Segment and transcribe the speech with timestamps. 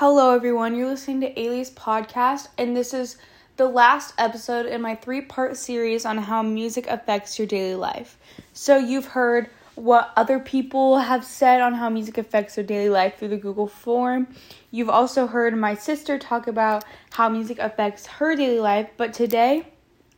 [0.00, 0.76] Hello, everyone.
[0.76, 3.16] You're listening to Ailey's podcast, and this is
[3.56, 8.16] the last episode in my three part series on how music affects your daily life.
[8.52, 13.18] So, you've heard what other people have said on how music affects their daily life
[13.18, 14.28] through the Google form.
[14.70, 19.66] You've also heard my sister talk about how music affects her daily life, but today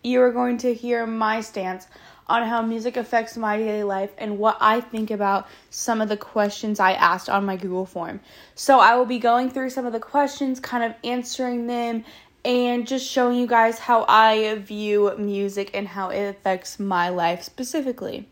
[0.04, 1.86] you are going to hear my stance
[2.30, 6.16] on how music affects my daily life and what I think about some of the
[6.16, 8.20] questions I asked on my Google form.
[8.54, 12.04] So I will be going through some of the questions, kind of answering them,
[12.44, 17.42] and just showing you guys how I view music and how it affects my life
[17.42, 18.28] specifically.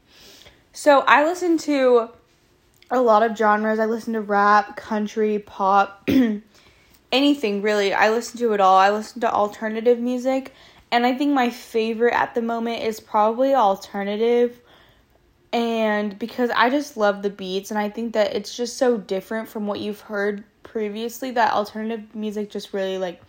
[0.72, 2.10] So I listen to
[2.90, 3.78] a lot of genres.
[3.78, 6.08] I listen to rap, country, pop,
[7.12, 7.92] anything really.
[7.92, 8.78] I listen to it all.
[8.78, 10.54] I listen to alternative music
[10.90, 14.60] and I think my favorite at the moment is probably alternative.
[15.52, 19.48] And because I just love the beats, and I think that it's just so different
[19.48, 23.22] from what you've heard previously, that alternative music just really like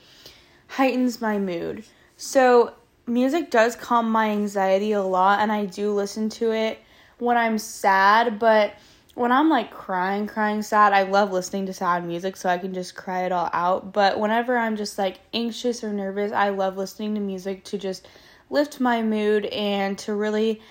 [0.67, 1.83] heightens my mood.
[2.17, 2.73] So,
[3.07, 6.79] music does calm my anxiety a lot, and I do listen to it
[7.19, 8.73] when I'm sad, but
[9.19, 12.73] when I'm like crying, crying sad, I love listening to sad music so I can
[12.73, 13.91] just cry it all out.
[13.91, 18.07] But whenever I'm just like anxious or nervous, I love listening to music to just
[18.49, 20.61] lift my mood and to really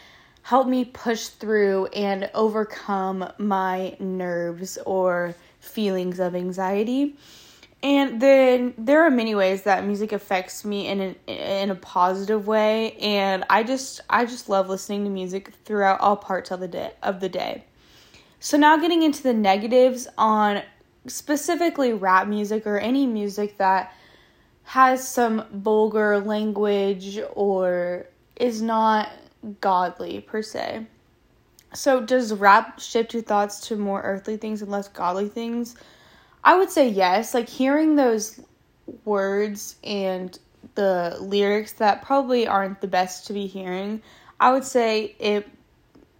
[0.40, 7.16] help me push through and overcome my nerves or feelings of anxiety.
[7.82, 12.46] And then there are many ways that music affects me in an, in a positive
[12.46, 16.68] way and I just I just love listening to music throughout all parts of the
[16.68, 17.64] day of the day.
[18.40, 20.62] So now getting into the negatives on
[21.06, 23.92] specifically rap music or any music that
[24.64, 29.10] has some vulgar language or is not
[29.60, 30.86] godly per se.
[31.74, 35.74] So does rap shift your thoughts to more earthly things and less godly things?
[36.44, 37.34] I would say yes.
[37.34, 38.40] Like hearing those
[39.04, 40.38] words and
[40.76, 44.02] the lyrics that probably aren't the best to be hearing,
[44.38, 45.48] I would say it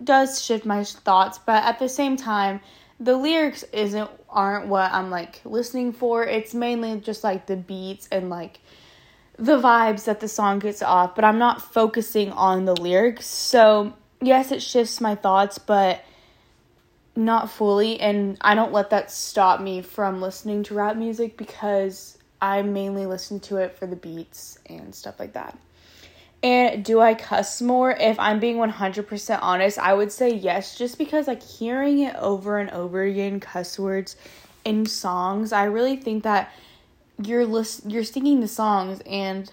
[0.03, 2.61] does shift my thoughts, but at the same time,
[3.01, 6.25] the lyrics isn't aren't what I'm like listening for.
[6.25, 8.61] It's mainly just like the beats and like
[9.39, 13.27] the vibes that the song gets off, but I'm not focusing on the lyrics.
[13.27, 16.05] So, yes, it shifts my thoughts, but
[17.15, 22.17] not fully and I don't let that stop me from listening to rap music because
[22.41, 25.59] I mainly listen to it for the beats and stuff like that.
[26.43, 27.91] And do I cuss more?
[27.91, 32.59] If I'm being 100% honest, I would say yes, just because like hearing it over
[32.59, 34.17] and over again, cuss words
[34.65, 36.53] in songs, I really think that
[37.21, 39.51] you're list- you're singing the songs and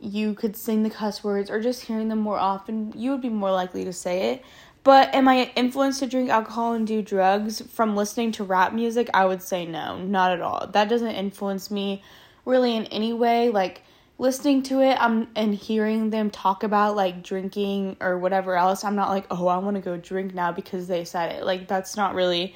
[0.00, 3.28] you could sing the cuss words or just hearing them more often, you would be
[3.28, 4.44] more likely to say it.
[4.82, 9.08] But am I influenced to drink alcohol and do drugs from listening to rap music?
[9.14, 10.68] I would say no, not at all.
[10.72, 12.02] That doesn't influence me
[12.44, 13.50] really in any way.
[13.50, 13.82] Like
[14.18, 18.96] listening to it I'm and hearing them talk about like drinking or whatever else, I'm
[18.96, 21.96] not like, "Oh, I want to go drink now because they said it." Like that's
[21.96, 22.54] not really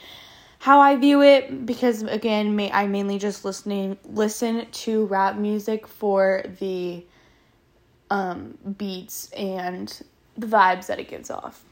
[0.60, 5.86] how I view it because again, may I mainly just listening listen to rap music
[5.86, 7.04] for the
[8.10, 10.02] um beats and
[10.36, 11.64] the vibes that it gives off.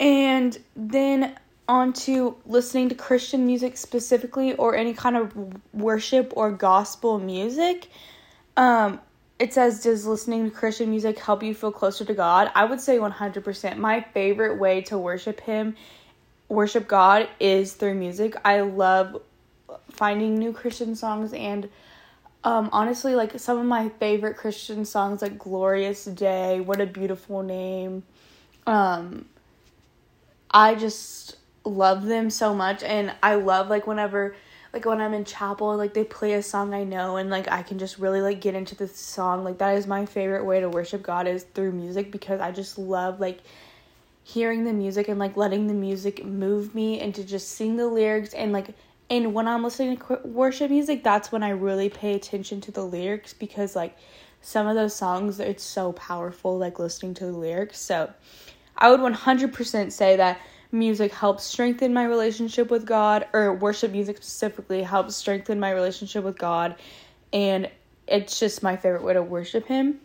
[0.00, 1.36] And then
[1.68, 5.32] on to listening to Christian music specifically or any kind of
[5.72, 7.88] worship or gospel music.
[8.56, 9.00] Um,
[9.38, 12.50] it says, Does listening to Christian music help you feel closer to God?
[12.54, 13.76] I would say 100%.
[13.76, 15.76] My favorite way to worship Him,
[16.48, 18.34] worship God, is through music.
[18.44, 19.20] I love
[19.90, 21.68] finding new Christian songs and
[22.44, 27.42] um, honestly, like some of my favorite Christian songs, like Glorious Day, What a Beautiful
[27.42, 28.02] Name.
[28.66, 29.26] Um,
[30.50, 34.34] I just love them so much, and I love like whenever
[34.72, 37.50] like when I'm in chapel and like they play a song I know and like
[37.50, 39.44] I can just really like get into the song.
[39.44, 42.78] Like that is my favorite way to worship God is through music because I just
[42.78, 43.40] love like
[44.24, 47.86] hearing the music and like letting the music move me and to just sing the
[47.86, 48.68] lyrics and like
[49.10, 52.82] and when I'm listening to worship music, that's when I really pay attention to the
[52.82, 53.98] lyrics because like
[54.40, 57.78] some of those songs it's so powerful like listening to the lyrics.
[57.78, 58.10] So
[58.76, 60.40] I would 100% say that
[60.72, 66.24] music helps strengthen my relationship with God, or worship music specifically helps strengthen my relationship
[66.24, 66.74] with God,
[67.32, 67.70] and
[68.08, 70.00] it's just my favorite way to worship Him.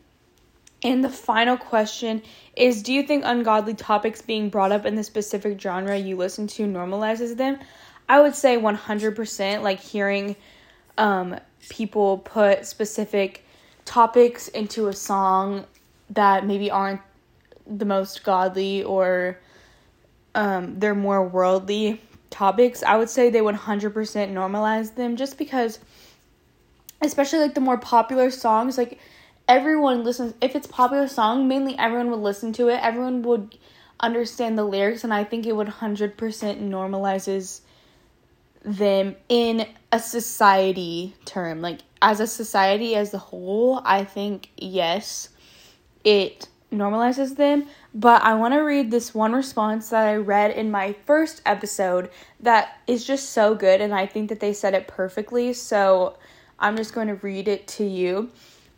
[0.83, 2.21] And the final question
[2.55, 6.47] is Do you think ungodly topics being brought up in the specific genre you listen
[6.47, 7.59] to normalizes them?
[8.09, 10.35] I would say 100%, like hearing
[10.97, 11.39] um,
[11.69, 13.45] people put specific
[13.85, 15.65] topics into a song
[16.11, 17.01] that maybe aren't
[17.65, 19.39] the most godly or
[20.37, 21.99] um, they're more worldly,
[22.29, 23.91] topics, I would say they would 100%
[24.31, 25.79] normalize them just because
[27.01, 28.99] especially like the more popular songs like
[29.47, 32.79] everyone listens if it's popular song mainly everyone would listen to it.
[32.81, 33.57] Everyone would
[33.99, 37.61] understand the lyrics and i think it would 100% normalizes
[38.63, 41.61] them in a society term.
[41.61, 45.29] Like as a society as a whole i think yes
[46.03, 50.69] it normalizes them but i want to read this one response that i read in
[50.69, 52.09] my first episode
[52.39, 56.17] that is just so good and i think that they said it perfectly so
[56.59, 58.29] i'm just going to read it to you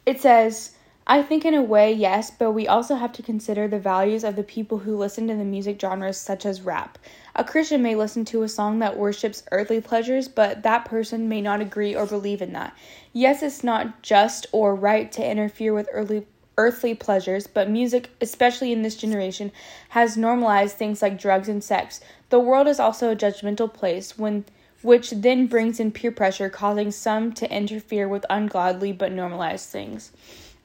[0.05, 0.75] it says
[1.11, 4.35] I think, in a way, yes, but we also have to consider the values of
[4.35, 6.99] the people who listen to the music genres such as rap.
[7.35, 11.41] A Christian may listen to a song that worships earthly pleasures, but that person may
[11.41, 12.77] not agree or believe in that.
[13.11, 16.27] Yes, it's not just or right to interfere with earthly
[16.59, 19.49] earthly pleasures, but music, especially in this generation,
[19.89, 22.01] has normalized things like drugs and sex.
[22.29, 24.43] The world is also a judgmental place when
[24.81, 30.11] which then brings in peer pressure, causing some to interfere with ungodly but normalized things.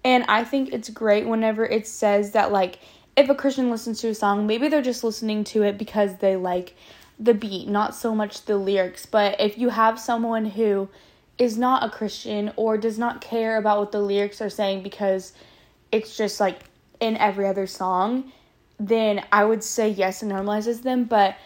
[0.05, 2.79] And I think it's great whenever it says that, like,
[3.17, 6.37] if a Christian listens to a song, maybe they're just listening to it because they
[6.37, 6.77] like
[7.19, 9.07] the beat, not so much the lyrics.
[9.07, 10.89] But if you have someone who
[11.39, 15.33] is not a Christian or does not care about what the lyrics are saying because
[15.95, 16.59] it's just like
[17.01, 18.33] in every other song,
[18.81, 21.05] then I would say yes, it normalizes them.
[21.05, 21.37] But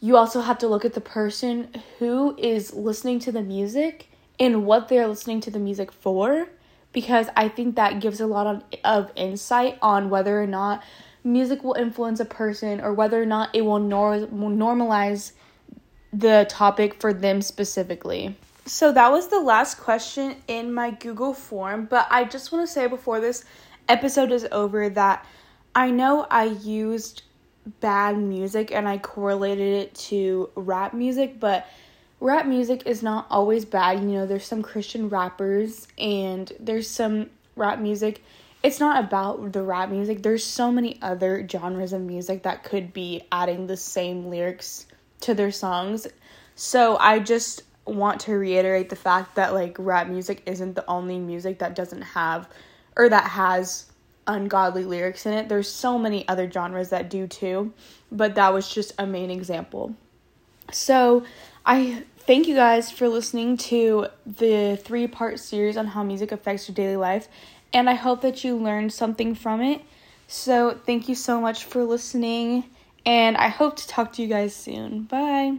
[0.00, 4.08] you also have to look at the person who is listening to the music
[4.40, 6.48] and what they're listening to the music for
[6.92, 10.82] because I think that gives a lot of, of insight on whether or not
[11.24, 15.32] music will influence a person or whether or not it will, nor- will normalize
[16.12, 18.36] the topic for them specifically.
[18.66, 22.72] So that was the last question in my Google form, but I just want to
[22.72, 23.44] say before this
[23.88, 25.26] episode is over that
[25.74, 27.22] I know I used
[27.80, 31.66] bad music and I correlated it to rap music, but
[32.20, 34.00] rap music is not always bad.
[34.00, 38.22] You know, there's some Christian rappers and there's some rap music.
[38.62, 40.22] It's not about the rap music.
[40.22, 44.86] There's so many other genres of music that could be adding the same lyrics
[45.20, 46.06] to their songs.
[46.54, 51.18] So I just want to reiterate the fact that like rap music isn't the only
[51.18, 52.48] music that doesn't have
[52.96, 53.86] or that has
[54.26, 55.48] ungodly lyrics in it.
[55.48, 57.72] There's so many other genres that do too,
[58.10, 59.94] but that was just a main example.
[60.72, 61.24] So,
[61.66, 66.68] I thank you guys for listening to the three part series on how music affects
[66.68, 67.28] your daily life.
[67.72, 69.82] And I hope that you learned something from it.
[70.26, 72.64] So, thank you so much for listening.
[73.06, 75.02] And I hope to talk to you guys soon.
[75.02, 75.58] Bye.